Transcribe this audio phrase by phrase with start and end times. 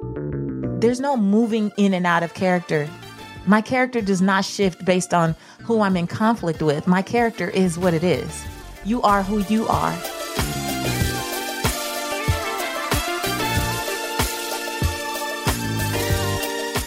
[0.00, 2.88] There's no moving in and out of character.
[3.46, 6.86] My character does not shift based on who I'm in conflict with.
[6.86, 8.44] My character is what it is.
[8.84, 9.92] You are who you are.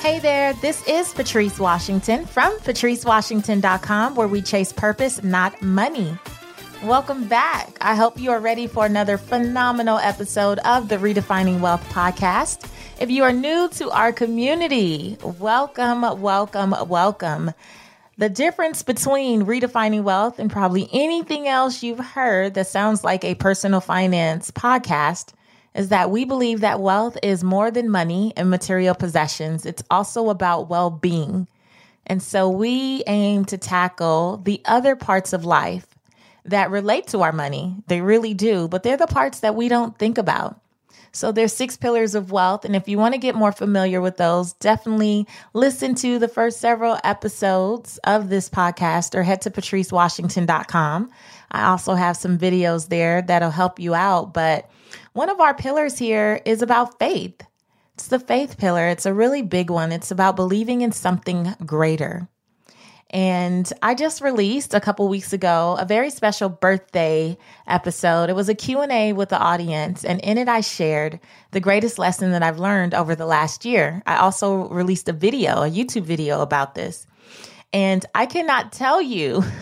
[0.02, 6.18] Hey there, this is Patrice Washington from patricewashington.com, where we chase purpose, not money.
[6.84, 7.78] Welcome back.
[7.80, 12.68] I hope you are ready for another phenomenal episode of the Redefining Wealth podcast.
[13.02, 17.52] If you are new to our community, welcome, welcome, welcome.
[18.20, 23.34] The difference between redefining wealth and probably anything else you've heard that sounds like a
[23.34, 25.34] personal finance podcast
[25.74, 29.66] is that we believe that wealth is more than money and material possessions.
[29.66, 31.48] It's also about well being.
[32.06, 35.88] And so we aim to tackle the other parts of life
[36.46, 37.78] that relate to our money.
[37.88, 40.62] They really do, but they're the parts that we don't think about.
[41.12, 42.66] So there's six pillars of wealth.
[42.66, 46.60] And if you want to get more familiar with those, definitely listen to the first
[46.60, 51.12] several episodes of this podcast or head to patricewashington.com.
[51.52, 54.34] I also have some videos there that'll help you out.
[54.34, 54.70] But
[55.14, 57.42] one of our pillars here is about faith.
[57.96, 58.88] It's the faith pillar.
[58.88, 59.92] It's a really big one.
[59.92, 62.30] It's about believing in something greater.
[63.12, 67.38] And I just released a couple weeks ago a very special birthday
[67.68, 68.30] episode.
[68.30, 71.20] It was a Q&A with the audience and in it I shared
[71.52, 74.02] the greatest lesson that I've learned over the last year.
[74.06, 77.06] I also released a video, a YouTube video about this.
[77.74, 79.44] And I cannot tell you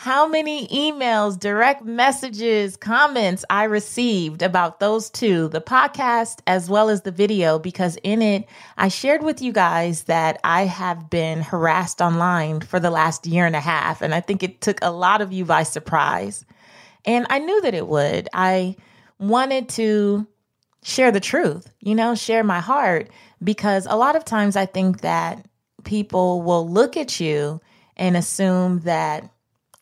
[0.00, 6.88] how many emails, direct messages, comments I received about those two, the podcast as well
[6.88, 8.46] as the video, because in it,
[8.78, 13.44] I shared with you guys that I have been harassed online for the last year
[13.44, 14.00] and a half.
[14.00, 16.46] And I think it took a lot of you by surprise.
[17.04, 18.26] And I knew that it would.
[18.32, 18.76] I
[19.18, 20.26] wanted to
[20.82, 23.10] share the truth, you know, share my heart,
[23.44, 25.44] because a lot of times I think that
[25.84, 27.60] people will look at you
[27.98, 29.30] and assume that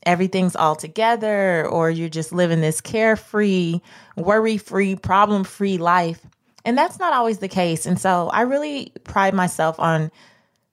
[0.05, 3.81] everything's all together or you're just living this carefree,
[4.17, 6.21] worry free, problem free life.
[6.65, 7.87] And that's not always the case.
[7.87, 10.11] And so I really pride myself on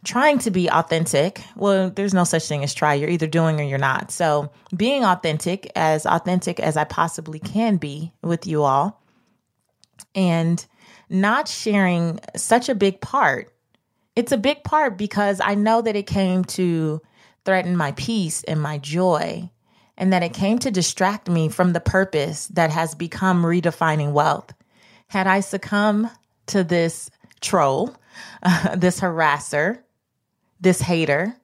[0.04, 1.42] trying to be authentic.
[1.56, 2.94] Well, there's no such thing as try.
[2.94, 4.12] You're either doing or you're not.
[4.12, 9.02] So being authentic, as authentic as I possibly can be with you all,
[10.14, 10.66] and
[11.10, 13.52] not sharing such a big part.
[14.16, 17.02] It's a big part because I know that it came to
[17.46, 19.50] threatened my peace and my joy,
[19.98, 24.54] and that it came to distract me from the purpose that has become redefining wealth.
[25.08, 26.10] Had I succumbed
[26.48, 27.10] to this
[27.42, 27.96] troll,
[28.44, 29.80] uh, this harasser,
[30.60, 31.36] this hater,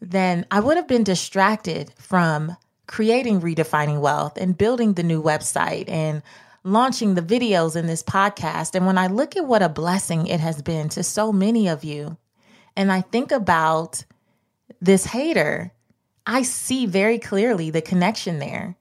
[0.00, 2.56] then I would have been distracted from
[2.86, 6.22] creating redefining wealth and building the new website and
[6.64, 8.74] launching the videos in this podcast.
[8.74, 11.84] And when I look at what a blessing it has been to so many of
[11.84, 12.16] you,
[12.76, 14.04] and I think about
[14.80, 15.72] this hater,
[16.26, 18.76] I see very clearly the connection there.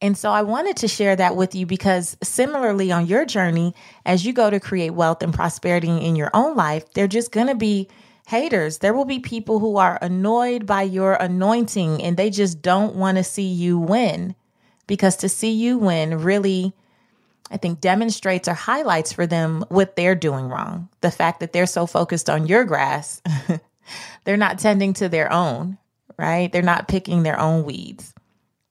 [0.00, 4.26] And so I wanted to share that with you because similarly on your journey, as
[4.26, 7.54] you go to create wealth and prosperity in your own life, they're just going to
[7.54, 7.88] be
[8.26, 8.78] haters.
[8.78, 13.16] There will be people who are annoyed by your anointing and they just don't want
[13.16, 14.34] to see you win
[14.86, 16.74] because to see you win really,
[17.50, 20.88] I think, demonstrates or highlights for them what they're doing wrong.
[21.00, 23.22] The fact that they're so focused on your grass
[24.24, 25.78] They're not tending to their own,
[26.18, 26.52] right?
[26.52, 28.14] They're not picking their own weeds.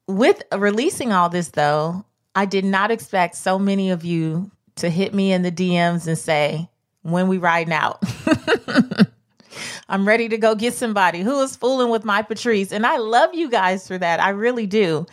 [0.07, 2.05] With releasing all this, though,
[2.35, 6.17] I did not expect so many of you to hit me in the DMs and
[6.17, 6.69] say,
[7.05, 8.03] when we riding out.
[9.89, 12.71] I'm ready to go get somebody who is fooling with my Patrice.
[12.71, 14.19] And I love you guys for that.
[14.19, 15.05] I really do.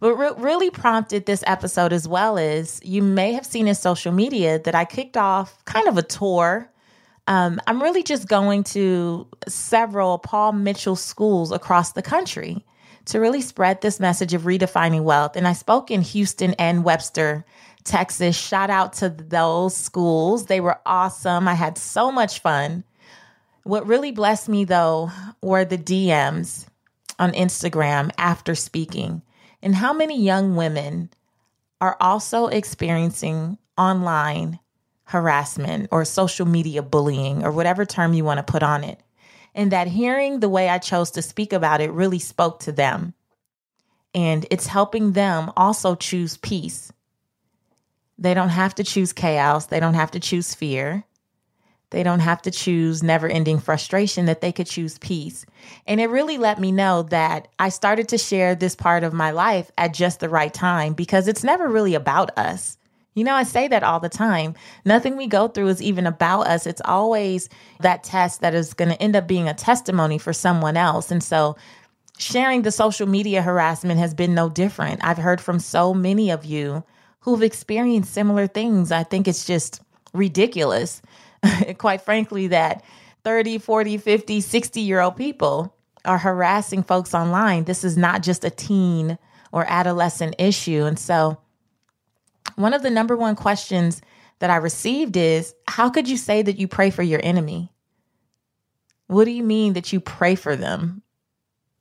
[0.00, 4.12] But re- really prompted this episode as well is you may have seen in social
[4.12, 6.68] media that I kicked off kind of a tour
[7.28, 12.64] um, I'm really just going to several Paul Mitchell schools across the country
[13.04, 15.36] to really spread this message of redefining wealth.
[15.36, 17.44] And I spoke in Houston and Webster,
[17.84, 18.34] Texas.
[18.34, 20.46] Shout out to those schools.
[20.46, 21.46] They were awesome.
[21.46, 22.82] I had so much fun.
[23.62, 25.10] What really blessed me, though,
[25.42, 26.66] were the DMs
[27.18, 29.20] on Instagram after speaking,
[29.62, 31.10] and how many young women
[31.78, 34.60] are also experiencing online
[35.08, 39.00] harassment or social media bullying or whatever term you want to put on it.
[39.54, 43.14] And that hearing the way I chose to speak about it really spoke to them.
[44.14, 46.92] And it's helping them also choose peace.
[48.18, 51.04] They don't have to choose chaos, they don't have to choose fear.
[51.90, 55.46] They don't have to choose never ending frustration, that they could choose peace.
[55.86, 59.30] And it really let me know that I started to share this part of my
[59.30, 62.76] life at just the right time because it's never really about us.
[63.18, 64.54] You know, I say that all the time.
[64.84, 66.66] Nothing we go through is even about us.
[66.66, 67.48] It's always
[67.80, 71.10] that test that is going to end up being a testimony for someone else.
[71.10, 71.56] And so,
[72.18, 75.04] sharing the social media harassment has been no different.
[75.04, 76.84] I've heard from so many of you
[77.20, 78.92] who've experienced similar things.
[78.92, 79.82] I think it's just
[80.12, 81.02] ridiculous,
[81.78, 82.84] quite frankly, that
[83.24, 85.74] 30, 40, 50, 60 year old people
[86.04, 87.64] are harassing folks online.
[87.64, 89.18] This is not just a teen
[89.52, 90.84] or adolescent issue.
[90.84, 91.38] And so,
[92.56, 94.00] one of the number one questions
[94.38, 97.72] that I received is How could you say that you pray for your enemy?
[99.06, 101.02] What do you mean that you pray for them?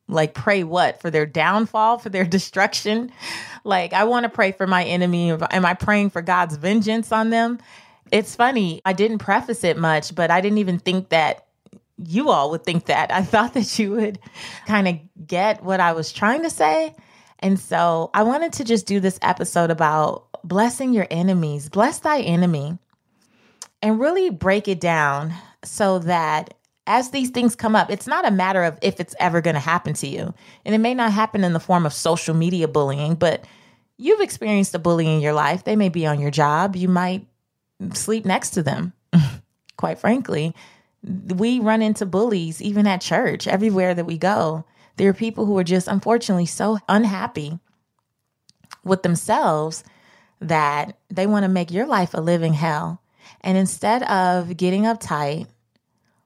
[0.07, 1.01] Like, pray what?
[1.01, 3.11] For their downfall, for their destruction?
[3.63, 5.31] Like, I want to pray for my enemy.
[5.31, 7.59] Am I praying for God's vengeance on them?
[8.11, 8.81] It's funny.
[8.85, 11.45] I didn't preface it much, but I didn't even think that
[11.97, 13.11] you all would think that.
[13.11, 14.19] I thought that you would
[14.65, 16.95] kind of get what I was trying to say.
[17.39, 22.21] And so I wanted to just do this episode about blessing your enemies, bless thy
[22.21, 22.77] enemy,
[23.81, 26.53] and really break it down so that
[26.87, 29.59] as these things come up, it's not a matter of if it's ever going to
[29.59, 30.33] happen to you.
[30.65, 33.45] And it may not happen in the form of social media bullying, but
[33.97, 35.65] you've experienced a bully in your life.
[35.65, 36.75] They may be on your job.
[36.75, 37.27] You might
[37.93, 38.93] sleep next to them.
[39.77, 40.55] Quite frankly,
[41.03, 44.65] we run into bullies even at church, everywhere that we go.
[44.95, 47.59] There are people who are just unfortunately so unhappy
[48.83, 49.83] with themselves
[50.39, 53.01] that they want to make your life a living hell.
[53.41, 55.47] And instead of getting uptight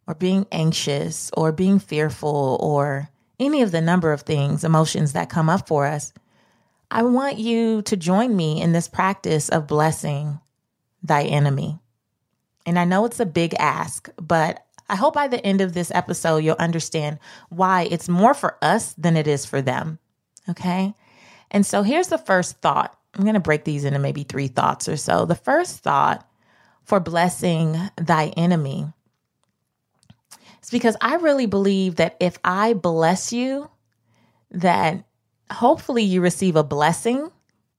[0.07, 3.09] or being anxious or being fearful or
[3.39, 6.13] any of the number of things, emotions that come up for us,
[6.89, 10.39] I want you to join me in this practice of blessing
[11.01, 11.79] thy enemy.
[12.65, 15.89] And I know it's a big ask, but I hope by the end of this
[15.91, 17.19] episode, you'll understand
[17.49, 19.99] why it's more for us than it is for them.
[20.49, 20.93] Okay.
[21.49, 22.97] And so here's the first thought.
[23.15, 25.25] I'm going to break these into maybe three thoughts or so.
[25.25, 26.27] The first thought
[26.83, 28.87] for blessing thy enemy
[30.63, 33.69] is because I really believe that if I bless you,
[34.51, 35.03] that
[35.51, 37.29] hopefully you receive a blessing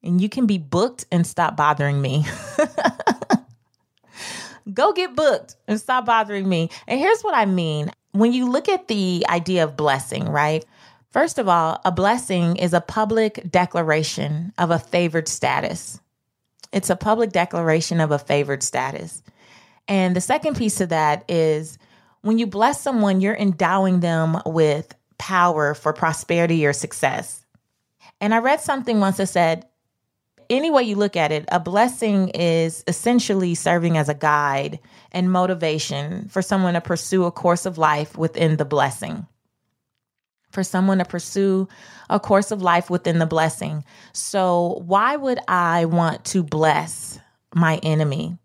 [0.02, 2.26] and you can be booked and stop bothering me.
[4.72, 6.70] Go get booked and stop bothering me.
[6.86, 7.90] And here's what I mean.
[8.12, 10.64] When you look at the idea of blessing, right?
[11.12, 16.00] First of all, a blessing is a public declaration of a favored status.
[16.72, 19.22] It's a public declaration of a favored status.
[19.86, 21.76] And the second piece of that is
[22.22, 27.44] when you bless someone, you're endowing them with power for prosperity or success.
[28.18, 29.66] And I read something once that said,
[30.48, 34.80] any way you look at it, a blessing is essentially serving as a guide
[35.10, 39.26] and motivation for someone to pursue a course of life within the blessing.
[40.52, 41.66] For someone to pursue
[42.08, 43.84] a course of life within the blessing.
[44.12, 47.18] So, why would I want to bless
[47.54, 48.38] my enemy?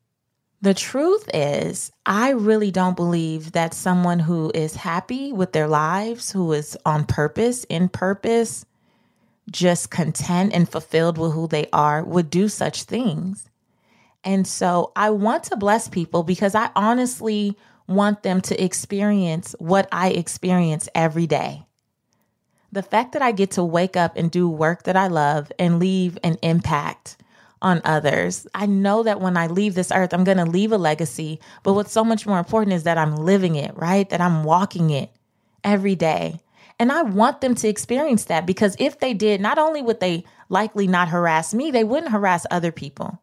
[0.62, 6.32] The truth is, I really don't believe that someone who is happy with their lives,
[6.32, 8.66] who is on purpose, in purpose,
[9.52, 13.50] just content and fulfilled with who they are would do such things.
[14.24, 17.56] And so I want to bless people because I honestly
[17.88, 21.67] want them to experience what I experience every day.
[22.72, 25.80] The fact that I get to wake up and do work that I love and
[25.80, 27.18] leave an impact
[27.62, 28.46] on others.
[28.54, 31.40] I know that when I leave this earth, I'm going to leave a legacy.
[31.64, 34.08] But what's so much more important is that I'm living it, right?
[34.10, 35.12] That I'm walking it
[35.64, 36.40] every day.
[36.80, 40.26] And I want them to experience that because if they did, not only would they
[40.50, 43.20] likely not harass me, they wouldn't harass other people.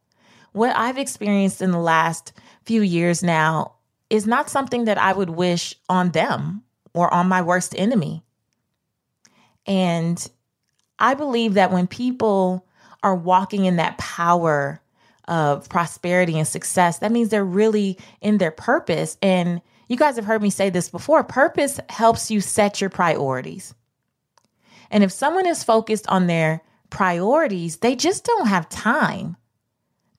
[0.53, 2.33] What I've experienced in the last
[2.65, 3.75] few years now
[4.11, 8.24] is not something that I would wish on them or on my worst enemy.
[9.67, 10.27] And
[10.99, 12.67] I believe that when people
[13.03, 14.81] are walking in that power
[15.27, 19.17] of prosperity and success, that means they're really in their purpose.
[19.23, 23.75] And you guys have heard me say this before purpose helps you set your priorities.
[24.91, 29.37] And if someone is focused on their priorities, they just don't have time.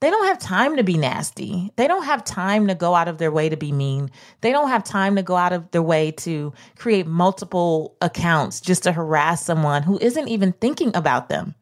[0.01, 1.71] They don't have time to be nasty.
[1.77, 4.11] They don't have time to go out of their way to be mean.
[4.41, 8.83] They don't have time to go out of their way to create multiple accounts just
[8.83, 11.55] to harass someone who isn't even thinking about them.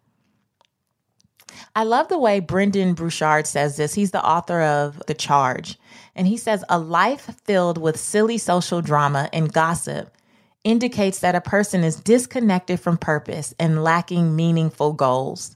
[1.76, 3.94] I love the way Brendon Burchard says this.
[3.94, 5.78] He's the author of The Charge.
[6.16, 10.16] And he says a life filled with silly social drama and gossip
[10.64, 15.56] indicates that a person is disconnected from purpose and lacking meaningful goals.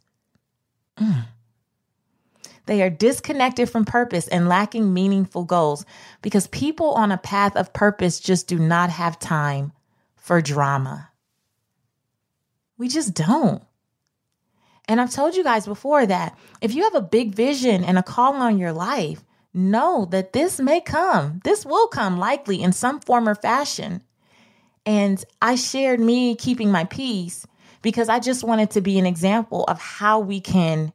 [0.99, 1.25] Mm.
[2.67, 5.85] They are disconnected from purpose and lacking meaningful goals
[6.21, 9.71] because people on a path of purpose just do not have time
[10.15, 11.09] for drama.
[12.77, 13.63] We just don't.
[14.87, 18.03] And I've told you guys before that if you have a big vision and a
[18.03, 21.41] call on your life, know that this may come.
[21.43, 24.03] This will come likely in some form or fashion.
[24.85, 27.47] And I shared me keeping my peace
[27.81, 30.93] because I just wanted to be an example of how we can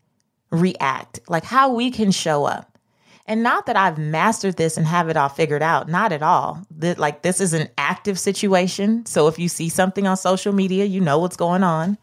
[0.52, 2.78] react, like how we can show up.
[3.26, 6.64] And not that I've mastered this and have it all figured out, not at all.
[6.78, 9.06] That like this is an active situation.
[9.06, 11.98] So if you see something on social media, you know what's going on.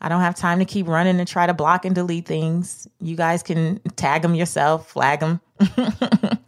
[0.00, 2.86] I don't have time to keep running and try to block and delete things.
[3.00, 5.40] You guys can tag them yourself, flag them,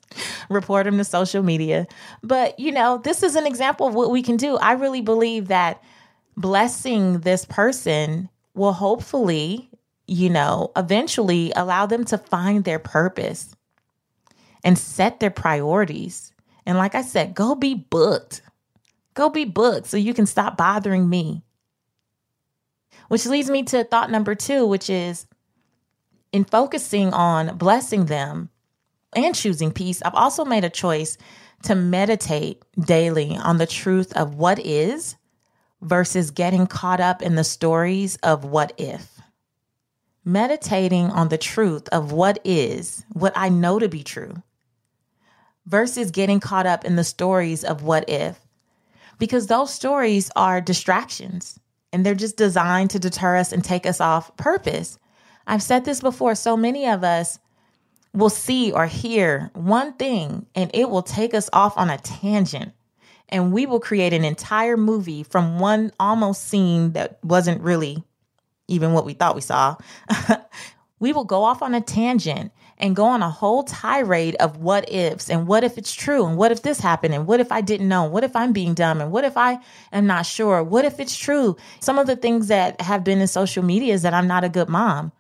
[0.49, 1.89] report them to social media.
[2.23, 4.57] But, you know, this is an example of what we can do.
[4.59, 5.83] I really believe that
[6.37, 9.70] blessing this person will hopefully,
[10.11, 13.55] you know, eventually allow them to find their purpose
[14.65, 16.33] and set their priorities.
[16.67, 18.43] And like I said, go be booked.
[19.15, 21.45] Go be booked so you can stop bothering me.
[23.07, 25.29] Which leads me to thought number two, which is
[26.33, 28.51] in focusing on blessing them
[29.15, 31.19] and choosing peace, I've also made a choice
[31.63, 35.15] to meditate daily on the truth of what is
[35.83, 39.20] versus getting caught up in the stories of what if.
[40.25, 44.43] Meditating on the truth of what is, what I know to be true,
[45.67, 48.39] versus getting caught up in the stories of what if.
[49.19, 51.59] Because those stories are distractions
[51.93, 54.99] and they're just designed to deter us and take us off purpose.
[55.47, 57.39] I've said this before, so many of us
[58.13, 62.73] will see or hear one thing and it will take us off on a tangent.
[63.29, 68.05] And we will create an entire movie from one almost scene that wasn't really
[68.71, 69.77] even what we thought we saw.
[71.01, 74.91] we will go off on a tangent and go on a whole tirade of what
[74.91, 77.61] ifs and what if it's true and what if this happened and what if I
[77.61, 78.05] didn't know?
[78.05, 79.59] What if I'm being dumb and what if I
[79.93, 80.63] am not sure?
[80.63, 81.57] What if it's true?
[81.81, 84.49] Some of the things that have been in social media is that I'm not a
[84.49, 85.13] good mom.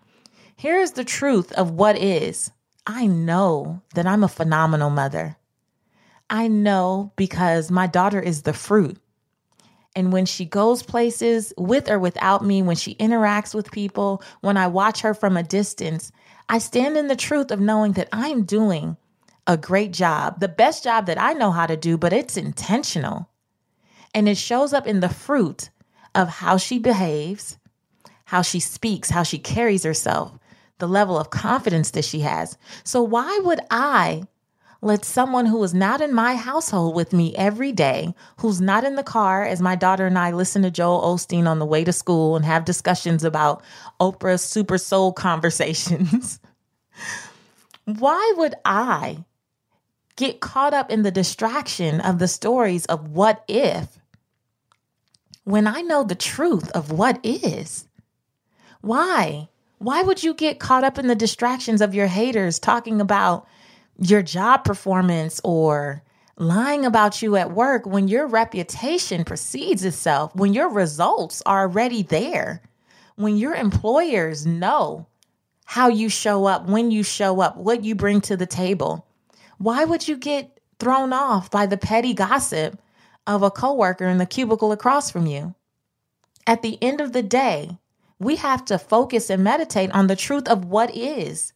[0.57, 2.51] Here's the truth of what is.
[2.87, 5.37] I know that I'm a phenomenal mother.
[6.31, 8.97] I know because my daughter is the fruit.
[10.01, 14.57] And when she goes places with or without me, when she interacts with people, when
[14.57, 16.11] I watch her from a distance,
[16.49, 18.97] I stand in the truth of knowing that I'm doing
[19.47, 23.29] a great job, the best job that I know how to do, but it's intentional.
[24.15, 25.69] And it shows up in the fruit
[26.15, 27.59] of how she behaves,
[28.25, 30.33] how she speaks, how she carries herself,
[30.79, 32.57] the level of confidence that she has.
[32.85, 34.23] So, why would I
[34.83, 38.97] let someone who is not in my household with me every day, who's not in
[38.97, 41.93] the car as my daughter and I listen to Joel Osteen on the way to
[41.93, 43.63] school and have discussions about
[44.01, 46.41] Oprah's super soul conversations,
[47.85, 49.25] why would I
[50.17, 53.99] get caught up in the distraction of the stories of what if
[55.45, 57.89] when I know the truth of what is?
[58.81, 59.49] Why?
[59.79, 63.47] Why would you get caught up in the distractions of your haters talking about
[64.01, 66.03] your job performance or
[66.37, 72.03] lying about you at work when your reputation precedes itself, when your results are already
[72.03, 72.63] there,
[73.17, 75.07] when your employers know
[75.67, 79.07] how you show up, when you show up, what you bring to the table.
[79.59, 82.81] Why would you get thrown off by the petty gossip
[83.27, 85.55] of a coworker in the cubicle across from you?
[86.47, 87.79] At the end of the day,
[88.19, 91.53] we have to focus and meditate on the truth of what is.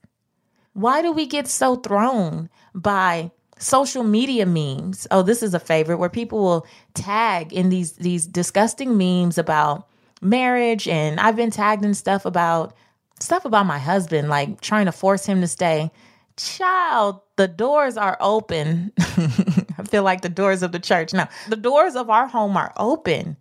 [0.74, 5.06] Why do we get so thrown by social media memes?
[5.10, 9.88] Oh, this is a favorite where people will tag in these these disgusting memes about
[10.20, 12.74] marriage and I've been tagged in stuff about
[13.20, 15.90] stuff about my husband like trying to force him to stay.
[16.36, 18.92] Child, the doors are open.
[18.98, 21.12] I feel like the doors of the church.
[21.12, 23.36] No, the doors of our home are open.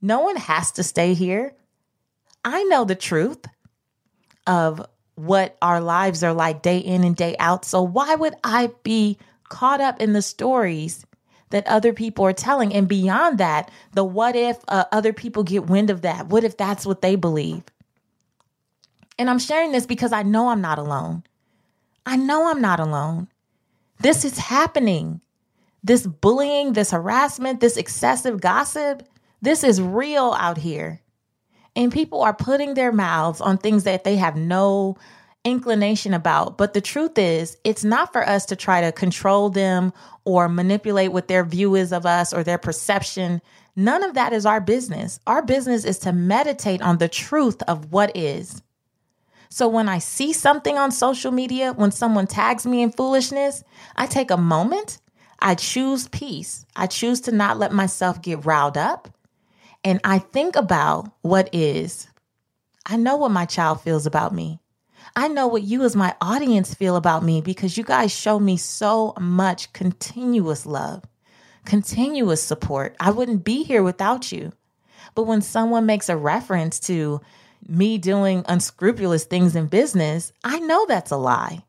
[0.00, 1.54] No one has to stay here.
[2.44, 3.44] I know the truth
[4.48, 4.84] of
[5.14, 7.64] what our lives are like day in and day out.
[7.64, 11.04] So why would I be caught up in the stories
[11.50, 12.72] that other people are telling?
[12.72, 16.28] And beyond that, the what if uh, other people get wind of that?
[16.28, 17.62] What if that's what they believe?
[19.18, 21.22] And I'm sharing this because I know I'm not alone.
[22.06, 23.28] I know I'm not alone.
[24.00, 25.20] This is happening.
[25.84, 29.06] This bullying, this harassment, this excessive gossip,
[29.40, 31.00] this is real out here.
[31.74, 34.96] And people are putting their mouths on things that they have no
[35.44, 36.58] inclination about.
[36.58, 39.92] But the truth is, it's not for us to try to control them
[40.24, 43.40] or manipulate what their view is of us or their perception.
[43.74, 45.18] None of that is our business.
[45.26, 48.62] Our business is to meditate on the truth of what is.
[49.48, 53.64] So when I see something on social media, when someone tags me in foolishness,
[53.96, 54.98] I take a moment.
[55.40, 56.64] I choose peace.
[56.76, 59.08] I choose to not let myself get riled up
[59.84, 62.08] and I think about what is.
[62.86, 64.60] I know what my child feels about me.
[65.16, 68.56] I know what you, as my audience, feel about me because you guys show me
[68.56, 71.04] so much continuous love,
[71.64, 72.96] continuous support.
[73.00, 74.52] I wouldn't be here without you.
[75.14, 77.20] But when someone makes a reference to
[77.66, 81.64] me doing unscrupulous things in business, I know that's a lie.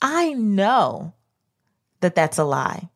[0.00, 1.14] I know
[2.00, 2.89] that that's a lie.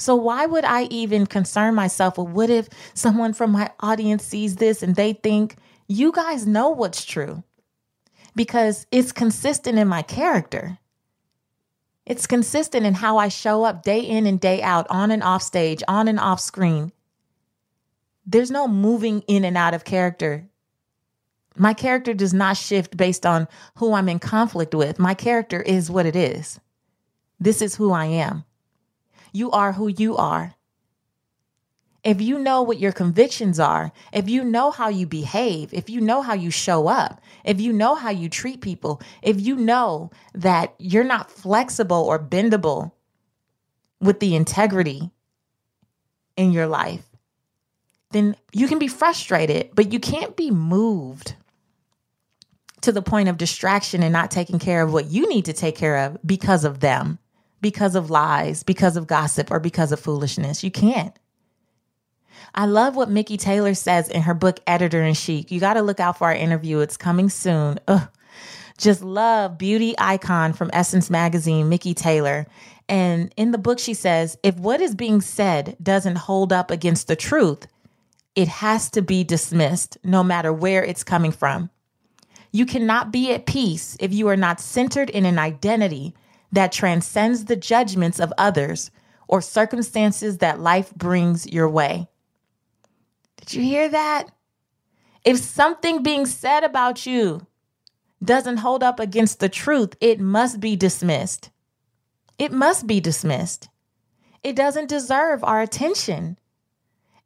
[0.00, 4.56] So why would I even concern myself with what if someone from my audience sees
[4.56, 5.56] this and they think
[5.88, 7.44] you guys know what's true?
[8.34, 10.78] Because it's consistent in my character.
[12.06, 15.42] It's consistent in how I show up day in and day out, on and off
[15.42, 16.92] stage, on and off screen.
[18.24, 20.48] There's no moving in and out of character.
[21.56, 24.98] My character does not shift based on who I'm in conflict with.
[24.98, 26.58] My character is what it is.
[27.38, 28.44] This is who I am.
[29.32, 30.54] You are who you are.
[32.02, 36.00] If you know what your convictions are, if you know how you behave, if you
[36.00, 40.10] know how you show up, if you know how you treat people, if you know
[40.32, 42.92] that you're not flexible or bendable
[44.00, 45.10] with the integrity
[46.36, 47.04] in your life,
[48.12, 51.34] then you can be frustrated, but you can't be moved
[52.80, 55.76] to the point of distraction and not taking care of what you need to take
[55.76, 57.18] care of because of them,
[57.60, 60.64] because of lies, because of gossip, or because of foolishness.
[60.64, 61.16] You can't.
[62.54, 65.50] I love what Mikki Taylor says in her book, Editor in Chic.
[65.50, 66.80] You got to look out for our interview.
[66.80, 67.78] It's coming soon.
[67.86, 68.08] Ugh.
[68.78, 72.46] Just love beauty icon from Essence Magazine, Mikki Taylor.
[72.88, 77.06] And in the book, she says, if what is being said doesn't hold up against
[77.06, 77.66] the truth,
[78.34, 81.68] it has to be dismissed, no matter where it's coming from.
[82.52, 86.14] You cannot be at peace if you are not centered in an identity
[86.52, 88.90] that transcends the judgments of others
[89.28, 92.08] or circumstances that life brings your way.
[93.36, 94.28] Did you hear that?
[95.24, 97.46] If something being said about you
[98.22, 101.50] doesn't hold up against the truth, it must be dismissed.
[102.38, 103.68] It must be dismissed.
[104.42, 106.38] It doesn't deserve our attention.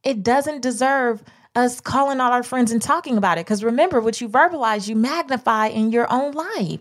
[0.03, 1.23] It doesn't deserve
[1.55, 3.47] us calling out our friends and talking about it.
[3.47, 6.81] Because remember, what you verbalize, you magnify in your own life.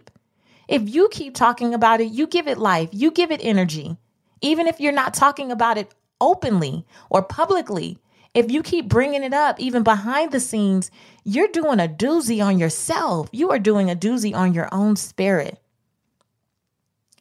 [0.74, 3.96] If you keep talking about it, you give it life, you give it energy.
[4.42, 8.00] Even if you're not talking about it openly or publicly,
[8.34, 10.90] if you keep bringing it up, even behind the scenes,
[11.24, 13.30] you're doing a doozy on yourself.
[13.32, 15.60] You are doing a doozy on your own spirit.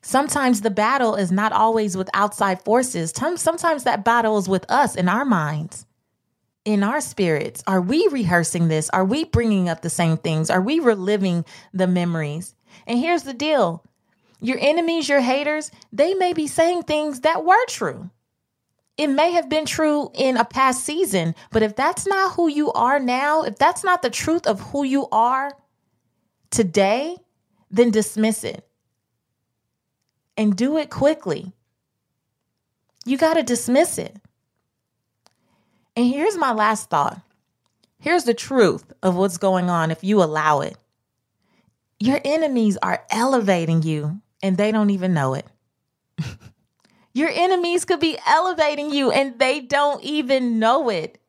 [0.00, 3.12] Sometimes the battle is not always with outside forces.
[3.14, 5.84] Sometimes that battle is with us in our minds
[6.64, 7.62] in our spirits?
[7.66, 8.88] Are we rehearsing this?
[8.90, 10.50] Are we bringing up the same things?
[10.50, 12.54] Are we reliving the memories?
[12.86, 13.84] And here's the deal
[14.40, 18.10] your enemies, your haters, they may be saying things that were true.
[18.98, 22.72] It may have been true in a past season, but if that's not who you
[22.72, 25.56] are now, if that's not the truth of who you are
[26.50, 27.16] today,
[27.70, 28.66] then dismiss it
[30.36, 31.52] and do it quickly.
[33.04, 34.16] You got to dismiss it.
[35.96, 37.20] And here's my last thought.
[37.98, 40.76] Here's the truth of what's going on if you allow it.
[42.02, 45.46] Your enemies are elevating you and they don't even know it.
[47.14, 51.20] Your enemies could be elevating you and they don't even know it.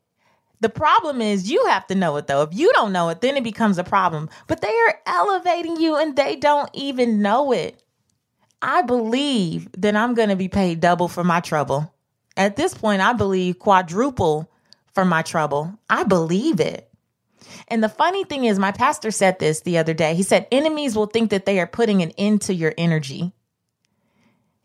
[0.62, 2.42] The problem is you have to know it though.
[2.42, 4.32] If you don't know it, then it becomes a problem.
[4.48, 7.80] But they are elevating you and they don't even know it.
[8.60, 11.94] I believe that I'm going to be paid double for my trouble.
[12.36, 14.50] At this point, I believe quadruple
[14.96, 15.78] for my trouble.
[15.88, 16.90] I believe it.
[17.68, 20.16] And the funny thing is, my pastor said this the other day.
[20.16, 23.34] He said, Enemies will think that they are putting an end to your energy.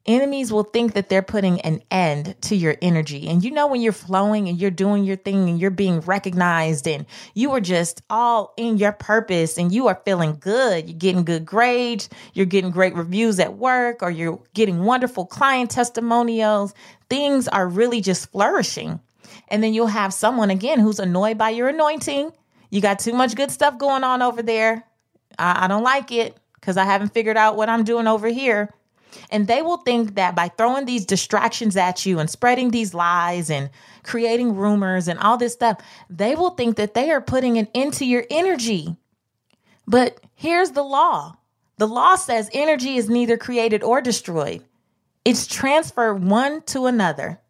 [0.09, 3.29] Enemies will think that they're putting an end to your energy.
[3.29, 6.89] And you know, when you're flowing and you're doing your thing and you're being recognized
[6.89, 11.25] and you are just all in your purpose and you are feeling good, you're getting
[11.25, 16.73] good grades, you're getting great reviews at work, or you're getting wonderful client testimonials,
[17.11, 19.01] things are really just flourishing.
[19.49, 22.33] And then you'll have someone again who's annoyed by your anointing.
[22.71, 24.85] You got too much good stuff going on over there.
[25.39, 28.75] I, I don't like it because I haven't figured out what I'm doing over here.
[29.31, 33.51] And they will think that by throwing these distractions at you and spreading these lies
[33.51, 33.71] and
[34.03, 37.95] creating rumors and all this stuff, they will think that they are putting an end
[37.95, 38.97] to your energy.
[39.87, 41.37] But here's the law
[41.79, 44.65] the law says energy is neither created or destroyed,
[45.25, 47.41] it's transferred one to another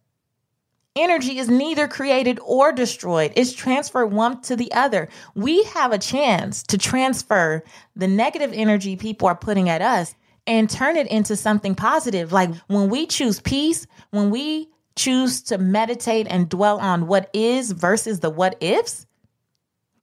[0.96, 3.32] energy is neither created or destroyed.
[3.36, 5.08] It's transferred one to the other.
[5.34, 7.62] We have a chance to transfer
[7.96, 10.14] the negative energy people are putting at us
[10.46, 12.32] and turn it into something positive.
[12.32, 17.70] Like when we choose peace, when we choose to meditate and dwell on what is
[17.72, 19.06] versus the what ifs,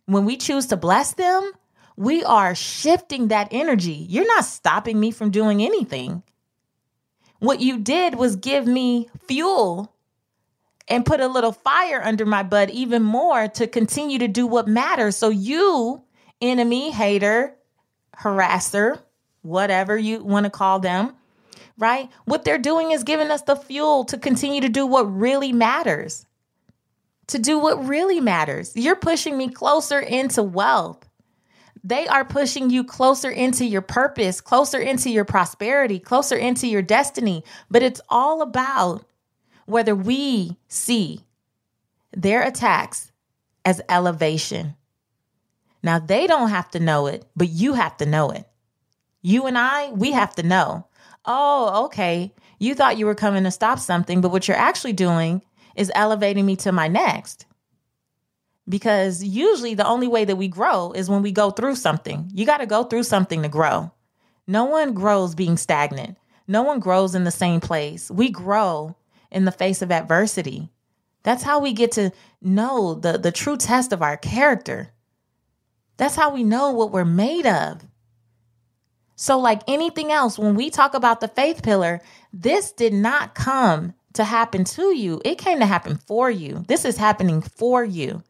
[0.05, 1.51] when we choose to bless them,
[1.97, 4.05] we are shifting that energy.
[4.09, 6.23] You're not stopping me from doing anything.
[7.39, 9.94] What you did was give me fuel
[10.87, 14.67] and put a little fire under my butt even more to continue to do what
[14.67, 15.15] matters.
[15.15, 16.03] So, you,
[16.41, 17.55] enemy, hater,
[18.17, 18.99] harasser,
[19.41, 21.13] whatever you want to call them,
[21.77, 22.09] right?
[22.25, 26.25] What they're doing is giving us the fuel to continue to do what really matters.
[27.29, 28.73] To do what really matters.
[28.75, 31.07] You're pushing me closer into wealth.
[31.83, 36.81] They are pushing you closer into your purpose, closer into your prosperity, closer into your
[36.81, 37.43] destiny.
[37.69, 39.05] But it's all about
[39.65, 41.25] whether we see
[42.11, 43.11] their attacks
[43.63, 44.75] as elevation.
[45.83, 48.47] Now, they don't have to know it, but you have to know it.
[49.21, 50.87] You and I, we have to know.
[51.25, 52.33] Oh, okay.
[52.59, 55.41] You thought you were coming to stop something, but what you're actually doing
[55.75, 57.45] is elevating me to my next.
[58.67, 62.29] Because usually the only way that we grow is when we go through something.
[62.33, 63.91] You got to go through something to grow.
[64.47, 66.17] No one grows being stagnant.
[66.47, 68.09] No one grows in the same place.
[68.09, 68.95] We grow
[69.35, 70.71] in the face of adversity.
[71.23, 74.93] That's how we get to know the, the true test of our character.
[75.97, 77.81] That's how we know what we're made of.
[79.17, 82.01] So, like anything else, when we talk about the faith pillar,
[82.33, 85.21] this did not come to happen to you.
[85.23, 86.63] It came to happen for you.
[86.67, 88.23] This is happening for you.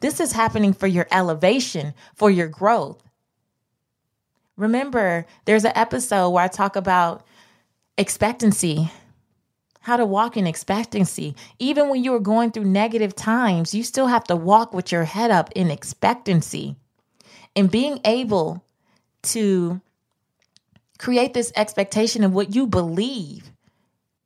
[0.00, 3.02] This is happening for your elevation, for your growth.
[4.56, 7.26] Remember, there's an episode where I talk about
[7.98, 8.90] expectancy
[9.86, 11.36] how to walk in expectancy.
[11.60, 15.04] Even when you are going through negative times, you still have to walk with your
[15.04, 16.74] head up in expectancy.
[17.54, 18.64] And being able
[19.22, 19.80] to
[20.98, 23.52] create this expectation of what you believe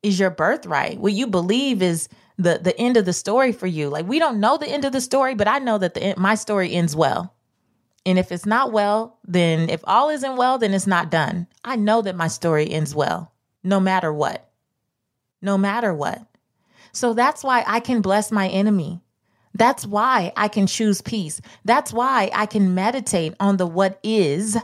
[0.03, 0.99] is your birthright.
[0.99, 3.91] What you believe is the the end of the story for you.
[3.91, 6.37] Like we don't know the end of the story, but I know that the my
[6.37, 7.35] story ends well.
[8.07, 11.47] And if it's not well, then if all isn't well, then it's not done.
[11.63, 13.31] I know that my story ends well,
[13.63, 14.50] no matter what
[15.43, 16.23] no matter what.
[16.93, 19.01] So that's why I can bless my enemy.
[19.55, 21.41] That's why I can choose peace.
[21.65, 24.57] That's why I can meditate on the what is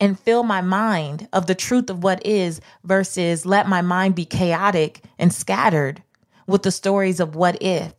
[0.00, 4.24] and fill my mind of the truth of what is versus let my mind be
[4.24, 6.02] chaotic and scattered
[6.46, 7.94] with the stories of what if.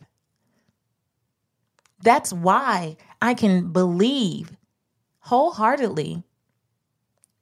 [2.02, 4.52] That's why I can believe
[5.20, 6.24] wholeheartedly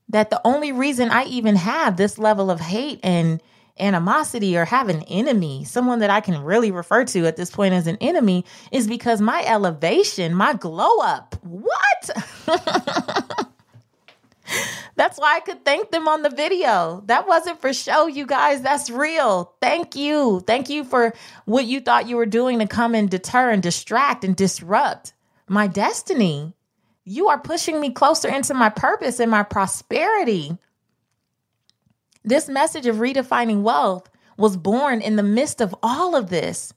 [0.10, 3.42] that the only reason I even have this level of hate and
[3.82, 7.74] animosity or have an enemy, someone that I can really refer to at this point
[7.74, 11.36] as an enemy, is because my elevation, my glow up.
[11.42, 12.10] What?
[14.96, 17.02] That's why I could thank them on the video.
[17.06, 18.62] That wasn't for show, you guys.
[18.62, 19.54] That's real.
[19.62, 20.44] Thank you.
[20.46, 21.14] Thank you for
[21.46, 25.14] what you thought you were doing to come and deter and distract and disrupt
[25.48, 26.54] my destiny.
[27.04, 30.58] You are pushing me closer into my purpose and my prosperity.
[32.24, 36.74] This message of redefining wealth was born in the midst of all of this.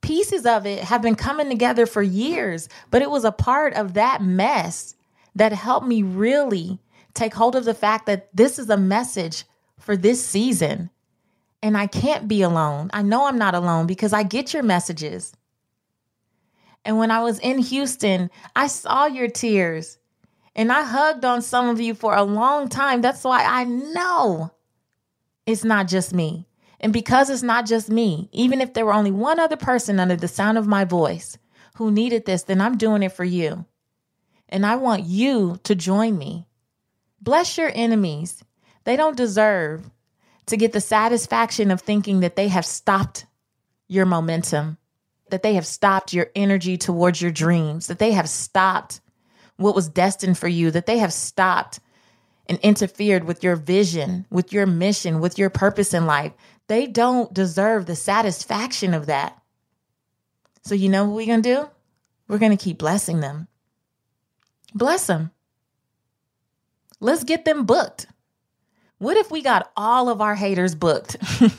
[0.00, 3.94] Pieces of it have been coming together for years, but it was a part of
[3.94, 4.94] that mess
[5.34, 6.78] that helped me really
[7.14, 9.44] take hold of the fact that this is a message
[9.78, 10.90] for this season.
[11.62, 12.90] And I can't be alone.
[12.92, 15.32] I know I'm not alone because I get your messages.
[16.84, 19.98] And when I was in Houston, I saw your tears.
[20.58, 23.00] And I hugged on some of you for a long time.
[23.00, 24.50] That's why I know
[25.46, 26.48] it's not just me.
[26.80, 30.16] And because it's not just me, even if there were only one other person under
[30.16, 31.38] the sound of my voice
[31.76, 33.66] who needed this, then I'm doing it for you.
[34.48, 36.48] And I want you to join me.
[37.20, 38.42] Bless your enemies.
[38.82, 39.88] They don't deserve
[40.46, 43.26] to get the satisfaction of thinking that they have stopped
[43.86, 44.76] your momentum,
[45.30, 49.00] that they have stopped your energy towards your dreams, that they have stopped
[49.58, 51.80] what was destined for you, that they have stopped
[52.48, 56.32] and interfered with your vision, with your mission, with your purpose in life.
[56.68, 59.38] They don't deserve the satisfaction of that.
[60.62, 61.68] So, you know what we're going to do?
[62.28, 63.48] We're going to keep blessing them.
[64.74, 65.30] Bless them.
[67.00, 68.06] Let's get them booked.
[68.98, 71.16] What if we got all of our haters booked?
[71.40, 71.54] what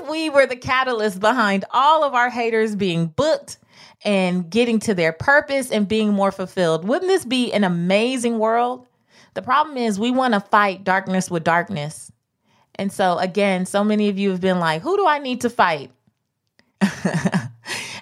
[0.00, 3.58] if we were the catalyst behind all of our haters being booked
[4.04, 6.86] and getting to their purpose and being more fulfilled.
[6.86, 8.86] Wouldn't this be an amazing world?
[9.32, 12.12] The problem is we want to fight darkness with darkness.
[12.76, 15.50] And so, again, so many of you have been like, who do I need to
[15.50, 15.90] fight?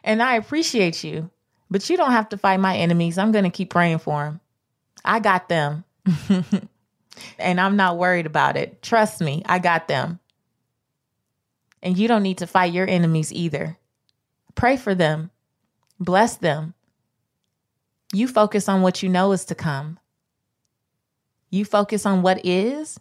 [0.04, 1.30] and I appreciate you,
[1.70, 3.18] but you don't have to fight my enemies.
[3.18, 4.40] I'm going to keep praying for them.
[5.04, 5.84] I got them.
[7.38, 8.82] and I'm not worried about it.
[8.82, 10.18] Trust me, I got them.
[11.82, 13.76] And you don't need to fight your enemies either.
[14.54, 15.30] Pray for them.
[15.98, 16.74] Bless them.
[18.12, 19.98] You focus on what you know is to come.
[21.50, 22.98] You focus on what is,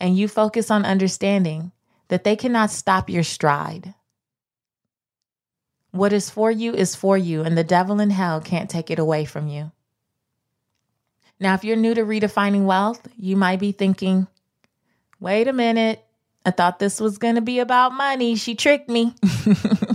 [0.00, 1.72] and you focus on understanding
[2.08, 3.94] that they cannot stop your stride.
[5.90, 8.98] What is for you is for you, and the devil in hell can't take it
[8.98, 9.72] away from you.
[11.40, 14.26] Now, if you're new to redefining wealth, you might be thinking,
[15.20, 16.04] wait a minute,
[16.44, 18.34] I thought this was going to be about money.
[18.36, 19.14] She tricked me.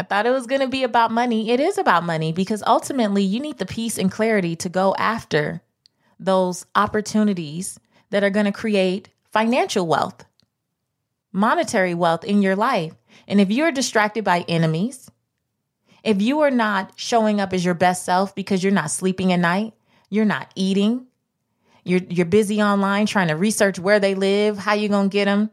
[0.00, 1.50] I thought it was going to be about money.
[1.50, 5.60] It is about money because ultimately you need the peace and clarity to go after
[6.18, 10.24] those opportunities that are going to create financial wealth,
[11.32, 12.94] monetary wealth in your life.
[13.28, 15.10] And if you're distracted by enemies,
[16.02, 19.40] if you are not showing up as your best self because you're not sleeping at
[19.40, 19.74] night,
[20.08, 21.08] you're not eating,
[21.84, 25.26] you're you're busy online trying to research where they live, how you're going to get
[25.26, 25.50] them,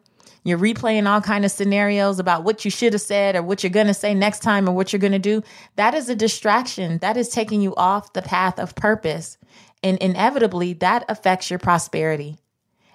[0.48, 3.70] you're replaying all kind of scenarios about what you should have said or what you're
[3.70, 5.44] going to say next time or what you're going to do.
[5.76, 7.00] That is a distraction.
[7.00, 9.38] That is taking you off the path of purpose.
[9.84, 12.38] And inevitably that affects your prosperity.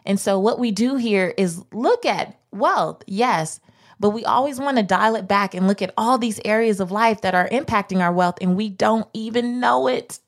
[0.06, 3.60] And so what we do here is look at wealth, yes,
[4.00, 6.90] but we always want to dial it back and look at all these areas of
[6.90, 10.18] life that are impacting our wealth and we don't even know it.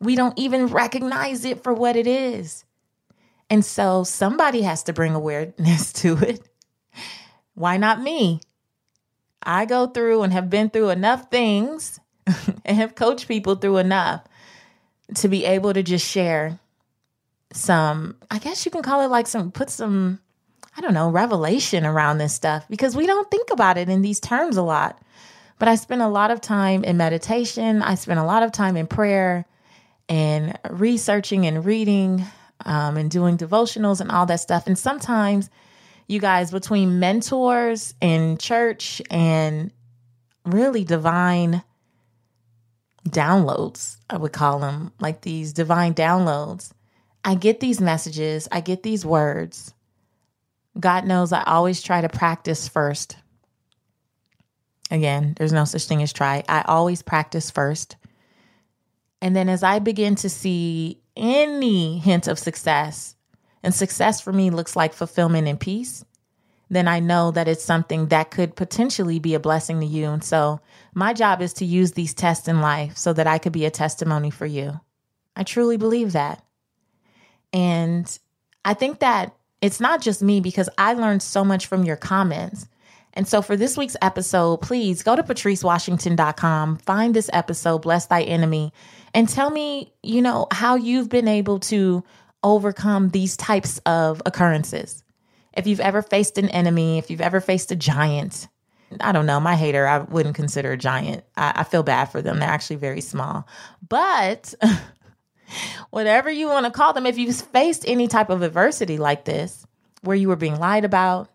[0.00, 2.64] We don't even recognize it for what it is.
[3.50, 6.48] And so somebody has to bring awareness to it.
[7.54, 8.40] Why not me?
[9.42, 11.98] I go through and have been through enough things
[12.64, 14.22] and have coached people through enough
[15.16, 16.58] to be able to just share
[17.52, 20.20] some, I guess you can call it like some, put some,
[20.76, 24.20] I don't know, revelation around this stuff because we don't think about it in these
[24.20, 25.00] terms a lot.
[25.58, 28.76] But I spend a lot of time in meditation, I spend a lot of time
[28.76, 29.46] in prayer
[30.08, 32.24] and researching and reading
[32.64, 34.66] um, and doing devotionals and all that stuff.
[34.66, 35.50] And sometimes,
[36.06, 39.70] you guys, between mentors and church and
[40.44, 41.62] really divine
[43.08, 46.72] downloads, I would call them like these divine downloads.
[47.24, 49.74] I get these messages, I get these words.
[50.78, 53.16] God knows I always try to practice first.
[54.90, 56.42] Again, there's no such thing as try.
[56.48, 57.96] I always practice first.
[59.22, 63.16] And then as I begin to see any hint of success,
[63.62, 66.04] and success for me looks like fulfillment and peace,
[66.70, 70.06] then I know that it's something that could potentially be a blessing to you.
[70.06, 70.60] And so
[70.94, 73.70] my job is to use these tests in life so that I could be a
[73.70, 74.80] testimony for you.
[75.34, 76.44] I truly believe that.
[77.52, 78.18] And
[78.64, 82.68] I think that it's not just me because I learned so much from your comments.
[83.14, 88.22] And so for this week's episode, please go to patricewashington.com, find this episode, Bless Thy
[88.22, 88.72] Enemy,
[89.14, 92.04] and tell me, you know, how you've been able to
[92.42, 95.02] overcome these types of occurrences.
[95.52, 98.48] If you've ever faced an enemy, if you've ever faced a giant,
[99.00, 101.24] I don't know, my hater, I wouldn't consider a giant.
[101.36, 102.38] I, I feel bad for them.
[102.38, 103.46] They're actually very small.
[103.86, 104.54] But
[105.90, 109.66] whatever you want to call them, if you've faced any type of adversity like this,
[110.02, 111.28] where you were being lied about,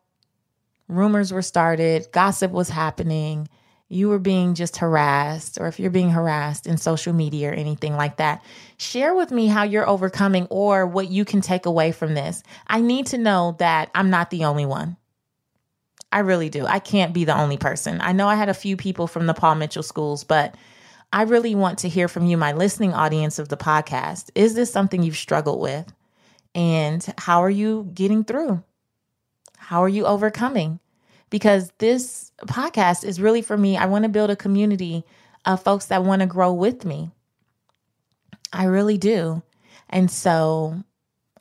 [0.87, 3.47] rumors were started, gossip was happening,
[3.87, 7.95] you were being just harassed, or if you're being harassed in social media or anything
[7.95, 8.43] like that,
[8.77, 12.41] share with me how you're overcoming or what you can take away from this.
[12.67, 14.97] I need to know that I'm not the only one.
[16.11, 16.65] I really do.
[16.65, 17.99] I can't be the only person.
[18.01, 20.55] I know I had a few people from the Paul Mitchell schools, but
[21.11, 24.31] I really want to hear from you, my listening audience of the podcast.
[24.33, 25.93] Is this something you've struggled with?
[26.55, 28.63] And how are you getting through?
[29.65, 30.80] How are you overcoming?
[31.32, 33.78] Because this podcast is really for me.
[33.78, 35.04] I want to build a community
[35.43, 37.10] of folks that want to grow with me.
[38.54, 39.41] I really do.
[39.89, 40.84] And so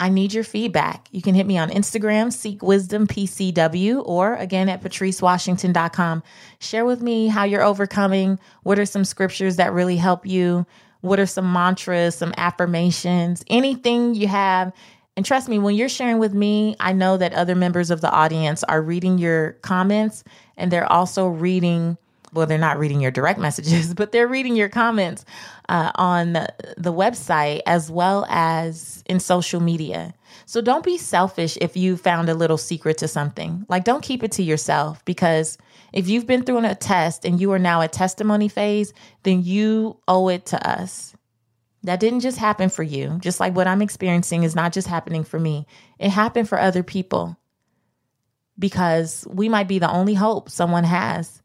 [0.01, 1.07] I need your feedback.
[1.13, 6.23] You can hit me on Instagram, Seek Wisdom PCW, or again at patricewashington.com.
[6.61, 8.39] Share with me how you're overcoming.
[8.63, 10.65] What are some scriptures that really help you?
[11.03, 14.73] What are some mantras, some affirmations, anything you have?
[15.17, 18.11] And trust me, when you're sharing with me, I know that other members of the
[18.11, 20.25] audience are reading your comments
[20.57, 21.97] and they're also reading
[22.35, 25.25] well, they're not reading your direct messages, but they're reading your comments
[25.69, 30.15] uh, on the, website as well as in social media.
[30.47, 33.65] So don't be selfish if you found a little secret to something.
[33.69, 35.59] Like, don't keep it to yourself because
[35.93, 39.97] if you've been through a test and you are now at testimony phase, then you
[40.07, 41.15] owe it to us.
[41.85, 43.19] That didn't just happen for you.
[43.21, 45.67] Just like what I'm experiencing is not just happening for me,
[45.99, 47.37] it happened for other people
[48.59, 51.43] because we might be the only hope someone has.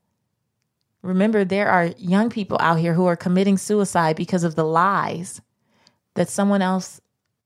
[1.02, 5.42] Remember, there are young people out here who are committing suicide because of the lies
[6.16, 7.02] that someone else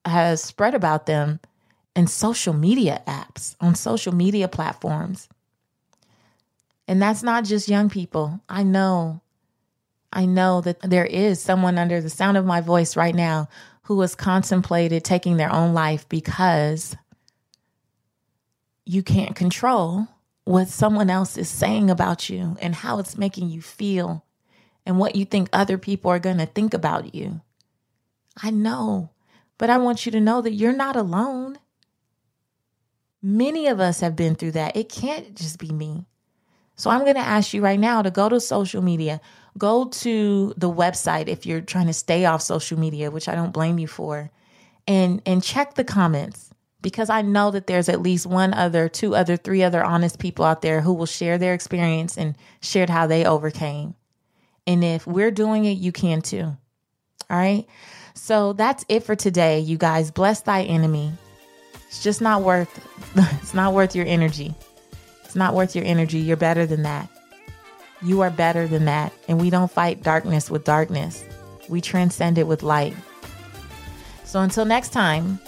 [0.05, 1.39] has spread about them
[1.95, 5.29] in social media apps, on social media platforms.
[6.87, 8.39] And that's not just young people.
[8.49, 9.21] I know.
[10.13, 13.49] I know that there is someone under the sound of my voice right now
[13.83, 16.95] who has contemplated taking their own life because
[18.85, 20.07] you can't control
[20.45, 24.23] what someone else is saying about you and how it's making you feel
[24.85, 27.41] and what you think other people are going to think about you.
[28.41, 29.09] I know,
[29.57, 31.57] but I want you to know that you're not alone.
[33.21, 34.75] Many of us have been through that.
[34.75, 36.05] It can't just be me.
[36.75, 39.21] So I'm going to ask you right now to go to social media,
[39.57, 43.51] go to the website if you're trying to stay off social media, which I don't
[43.53, 44.31] blame you for,
[44.87, 46.49] and and check the comments
[46.81, 50.45] because I know that there's at least one other, two other, three other honest people
[50.45, 53.95] out there who will share their experience and shared how they overcame.
[54.67, 56.43] And if we're doing it, you can too.
[57.29, 57.65] All right.
[58.13, 60.11] So that's it for today, you guys.
[60.11, 61.13] Bless thy enemy.
[61.87, 62.69] It's just not worth
[63.15, 64.53] it's not worth your energy.
[65.23, 66.19] It's not worth your energy.
[66.19, 67.09] You're better than that.
[68.03, 69.13] You are better than that.
[69.27, 71.23] And we don't fight darkness with darkness.
[71.69, 72.95] We transcend it with light.
[74.23, 75.39] So until next time,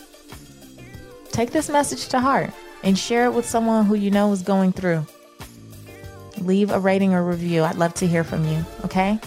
[1.32, 2.52] take this message to heart
[2.84, 5.06] and share it with someone who you know is going through.
[6.40, 7.64] Leave a rating or review.
[7.64, 9.20] I'd love to hear from you, okay?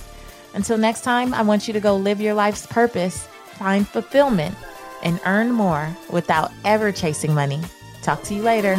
[0.54, 3.26] Until next time, I want you to go live your life's purpose,
[3.58, 4.54] find fulfillment,
[5.02, 7.60] and earn more without ever chasing money.
[8.02, 8.76] Talk to you later.